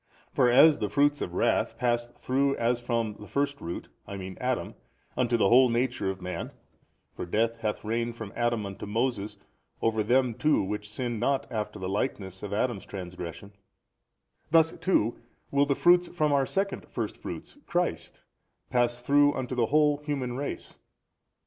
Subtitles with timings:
[0.33, 4.35] For as the [fruits] of wrath passed through as from the first root, I mean
[4.41, 4.73] Adam,
[5.15, 6.53] unto the whole nature of man
[7.15, 9.37] (for death hath reigned from Adam unto Moses
[9.79, 13.53] over them too which sinned not after the likeness of Adam's transgression):
[14.49, 15.19] thus too
[15.51, 18.23] will the [fruits] from our second first fruits, Christ,
[18.71, 20.77] pass through unto the whole human race.